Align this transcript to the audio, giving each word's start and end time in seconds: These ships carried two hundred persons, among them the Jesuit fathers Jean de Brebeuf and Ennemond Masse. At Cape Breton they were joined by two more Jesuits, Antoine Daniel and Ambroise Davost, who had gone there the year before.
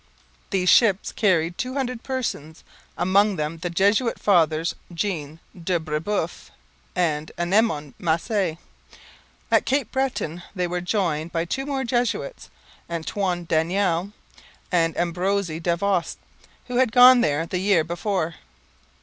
These 0.49 0.69
ships 0.69 1.11
carried 1.11 1.59
two 1.59 1.75
hundred 1.75 2.01
persons, 2.01 2.63
among 2.97 3.35
them 3.35 3.59
the 3.59 3.69
Jesuit 3.69 4.17
fathers 4.17 4.73
Jean 4.91 5.39
de 5.55 5.79
Brebeuf 5.79 6.49
and 6.95 7.31
Ennemond 7.37 7.93
Masse. 7.99 8.57
At 9.51 9.67
Cape 9.67 9.91
Breton 9.91 10.41
they 10.55 10.65
were 10.65 10.81
joined 10.81 11.31
by 11.31 11.45
two 11.45 11.67
more 11.67 11.83
Jesuits, 11.83 12.49
Antoine 12.89 13.45
Daniel 13.45 14.11
and 14.71 14.97
Ambroise 14.97 15.61
Davost, 15.61 16.17
who 16.65 16.77
had 16.77 16.91
gone 16.91 17.21
there 17.21 17.45
the 17.45 17.59
year 17.59 17.83
before. 17.83 18.33